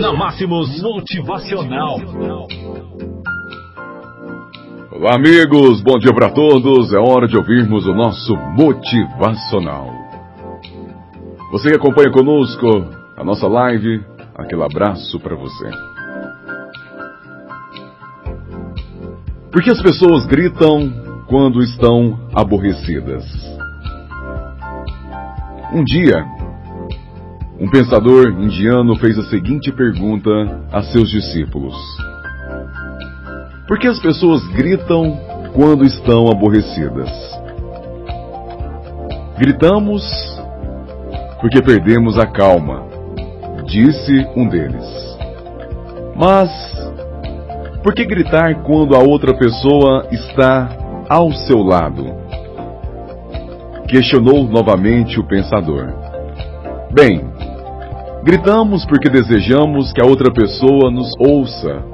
Na 0.00 0.14
Máximos 0.14 0.80
Motivacional. 0.80 1.98
Olá, 4.90 5.14
amigos, 5.14 5.82
bom 5.82 5.98
dia 5.98 6.14
para 6.14 6.30
todos. 6.30 6.90
É 6.94 6.98
hora 6.98 7.28
de 7.28 7.36
ouvirmos 7.36 7.86
o 7.86 7.92
nosso 7.92 8.34
Motivacional. 8.56 9.90
Você 11.52 11.68
que 11.68 11.76
acompanha 11.76 12.10
conosco 12.10 12.66
a 13.14 13.22
nossa 13.22 13.46
live, 13.46 14.02
aquele 14.34 14.62
abraço 14.62 15.20
para 15.20 15.36
você. 15.36 15.70
Por 19.52 19.62
que 19.62 19.70
as 19.70 19.82
pessoas 19.82 20.24
gritam 20.24 20.90
quando 21.26 21.62
estão 21.62 22.18
aborrecidas? 22.34 23.22
Um 25.74 25.84
dia, 25.84 26.24
um 27.60 27.68
pensador 27.68 28.30
indiano 28.40 28.96
fez 28.96 29.18
a 29.18 29.24
seguinte 29.24 29.70
pergunta 29.70 30.30
a 30.72 30.82
seus 30.82 31.10
discípulos: 31.10 31.76
Por 33.68 33.78
que 33.78 33.86
as 33.86 34.00
pessoas 34.00 34.42
gritam 34.48 35.20
quando 35.52 35.84
estão 35.84 36.28
aborrecidas? 36.28 37.10
Gritamos 39.38 40.02
porque 41.40 41.62
perdemos 41.62 42.18
a 42.18 42.26
calma, 42.26 42.86
disse 43.66 44.26
um 44.34 44.48
deles. 44.48 45.18
Mas 46.16 46.50
por 47.82 47.94
que 47.94 48.04
gritar 48.04 48.62
quando 48.62 48.94
a 48.94 48.98
outra 48.98 49.34
pessoa 49.34 50.06
está 50.10 51.04
ao 51.08 51.30
seu 51.32 51.62
lado? 51.62 52.04
Questionou 53.86 54.44
novamente 54.44 55.18
o 55.18 55.24
pensador. 55.24 55.92
Bem, 56.92 57.29
gritamos 58.22 58.84
porque 58.86 59.08
desejamos 59.08 59.92
que 59.92 60.02
a 60.02 60.06
outra 60.06 60.32
pessoa 60.32 60.90
nos 60.90 61.10
ouça, 61.18 61.84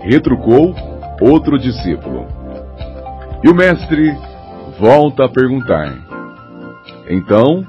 retrucou 0.00 0.74
outro 1.20 1.58
discípulo. 1.58 2.26
E 3.44 3.48
o 3.48 3.54
mestre 3.54 4.14
volta 4.78 5.24
a 5.24 5.28
perguntar: 5.28 5.92
Então, 7.08 7.64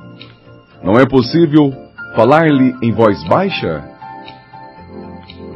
não 0.84 1.00
é 1.00 1.06
possível 1.06 1.73
falar-lhe 2.16 2.76
em 2.81 2.92
voz 2.92 3.23
baixa? 3.28 3.84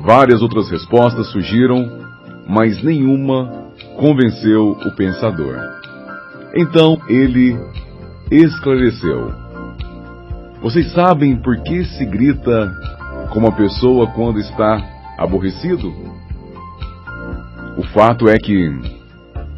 Várias 0.04 0.42
outras 0.42 0.70
respostas 0.70 1.32
surgiram, 1.32 2.00
mas 2.48 2.84
nenhuma 2.84 3.72
convenceu 3.98 4.72
o 4.72 4.96
pensador. 4.96 5.58
Então 6.56 7.00
ele 7.08 7.58
esclareceu. 8.32 9.41
Vocês 10.62 10.92
sabem 10.92 11.36
por 11.38 11.58
que 11.64 11.84
se 11.86 12.06
grita 12.06 12.72
como 13.34 13.48
a 13.48 13.52
pessoa 13.52 14.06
quando 14.12 14.40
está 14.40 14.80
aborrecido? 15.18 15.92
O 17.78 17.84
fato 17.94 18.30
é 18.30 18.38
que, 18.38 18.70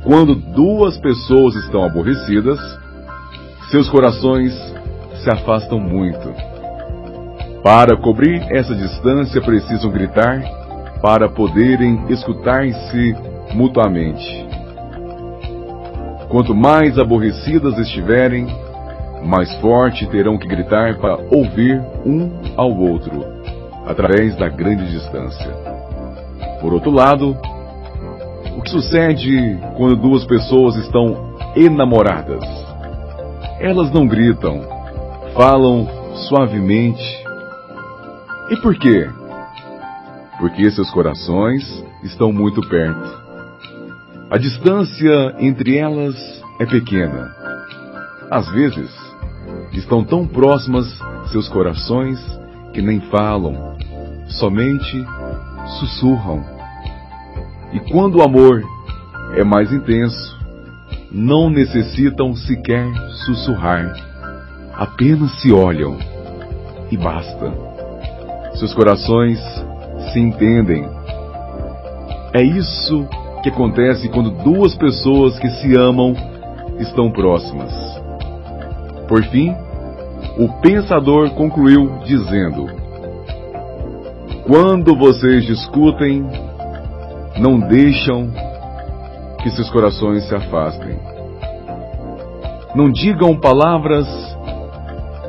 quando 0.02 0.34
duas 0.34 0.98
pessoas 1.00 1.56
estão 1.56 1.84
aborrecidas, 1.84 2.58
seus 3.70 3.90
corações 3.90 4.54
se 5.22 5.30
afastam 5.30 5.78
muito. 5.78 6.34
Para 7.62 7.98
cobrir 7.98 8.42
essa 8.50 8.74
distância, 8.74 9.42
precisam 9.42 9.92
gritar 9.92 10.42
para 11.02 11.28
poderem 11.28 12.06
escutar-se 12.10 13.14
mutuamente. 13.54 14.48
Quanto 16.30 16.56
mais 16.56 16.98
aborrecidas 16.98 17.78
estiverem, 17.78 18.48
mais 19.26 19.54
forte 19.60 20.08
terão 20.08 20.38
que 20.38 20.48
gritar 20.48 20.98
para 20.98 21.18
ouvir 21.32 21.82
um 22.06 22.30
ao 22.56 22.72
outro, 22.72 23.24
através 23.86 24.36
da 24.36 24.48
grande 24.50 24.90
distância. 24.92 25.52
Por 26.62 26.74
outro 26.74 26.92
lado, 26.92 27.38
o 28.58 28.62
que 28.62 28.70
sucede 28.70 29.60
quando 29.78 29.96
duas 29.96 30.26
pessoas 30.26 30.76
estão 30.78 31.36
enamoradas? 31.56 32.44
Elas 33.60 33.92
não 33.92 34.08
gritam, 34.08 34.62
falam 35.36 35.88
suavemente 36.28 37.24
e 38.50 38.58
por 38.58 38.76
quê? 38.76 39.10
Porque 40.38 40.70
seus 40.72 40.90
corações 40.92 41.64
estão 42.04 42.32
muito 42.32 42.62
perto. 42.68 43.24
A 44.30 44.38
distância 44.38 45.36
entre 45.40 45.78
elas 45.78 46.16
é 46.60 46.66
pequena. 46.66 47.34
Às 48.30 48.50
vezes, 48.52 48.92
estão 49.74 50.04
tão 50.04 50.28
próximas 50.28 50.86
seus 51.32 51.48
corações 51.50 52.20
que 52.74 52.82
nem 52.82 53.00
falam, 53.02 53.76
somente 54.28 55.06
sussurram. 55.80 56.44
E 57.72 57.80
quando 57.92 58.18
o 58.18 58.24
amor 58.24 58.64
é 59.36 59.44
mais 59.44 59.72
intenso, 59.72 60.38
não 61.12 61.50
necessitam 61.50 62.36
sequer 62.36 62.88
sussurrar, 63.26 63.94
apenas 64.74 65.42
se 65.42 65.52
olham 65.52 65.98
e 66.92 66.98
basta. 66.98 67.54
Seus 68.56 68.74
corações 68.74 69.40
se 70.12 70.20
entendem. 70.20 70.88
É 72.34 72.42
isso 72.42 73.08
que 73.42 73.50
acontece 73.50 74.10
quando 74.10 74.32
duas 74.44 74.76
pessoas 74.76 75.38
que 75.40 75.50
se 75.50 75.76
amam 75.76 76.16
estão 76.80 77.12
próximas. 77.12 77.93
Por 79.14 79.24
fim, 79.26 79.56
o 80.40 80.60
pensador 80.60 81.30
concluiu 81.36 82.00
dizendo: 82.04 82.66
Quando 84.48 84.98
vocês 84.98 85.46
discutem, 85.46 86.26
não 87.40 87.60
deixam 87.60 88.32
que 89.44 89.52
seus 89.52 89.70
corações 89.70 90.28
se 90.28 90.34
afastem. 90.34 90.98
Não 92.74 92.92
digam 92.92 93.40
palavras 93.40 94.08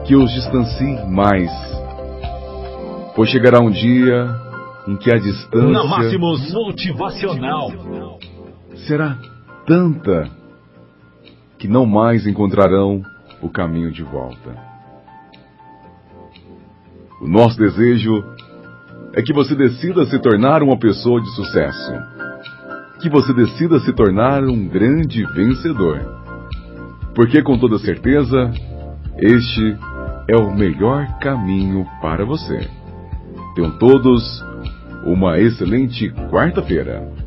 que 0.06 0.16
os 0.16 0.32
distanciem 0.32 1.06
mais 1.10 1.50
Pois 3.14 3.28
chegará 3.28 3.60
um 3.60 3.70
dia 3.70 4.34
em 4.88 4.96
que 4.96 5.12
a 5.14 5.18
distância. 5.18 5.68
Na 5.68 5.84
Máximos 5.84 6.54
Motivacional. 6.54 7.70
Será 8.86 9.18
tanta 9.66 10.30
que 11.58 11.68
não 11.68 11.84
mais 11.84 12.26
encontrarão 12.26 13.02
o 13.44 13.50
caminho 13.50 13.92
de 13.92 14.02
volta. 14.02 14.56
O 17.20 17.28
nosso 17.28 17.58
desejo 17.58 18.24
é 19.12 19.22
que 19.22 19.34
você 19.34 19.54
decida 19.54 20.06
se 20.06 20.18
tornar 20.18 20.62
uma 20.62 20.78
pessoa 20.78 21.20
de 21.20 21.30
sucesso. 21.34 21.92
Que 23.00 23.10
você 23.10 23.34
decida 23.34 23.78
se 23.80 23.92
tornar 23.92 24.42
um 24.44 24.66
grande 24.66 25.24
vencedor. 25.34 26.00
Porque, 27.14 27.42
com 27.42 27.58
toda 27.58 27.78
certeza, 27.78 28.50
este 29.18 29.76
é 30.26 30.36
o 30.36 30.50
melhor 30.50 31.06
caminho 31.18 31.86
para 32.00 32.24
você. 32.24 32.68
Tenham 33.54 33.78
todos 33.78 34.42
uma 35.04 35.38
excelente 35.38 36.10
quarta-feira. 36.30 37.23